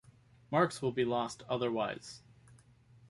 [0.49, 2.23] Marks will be lost otherwise.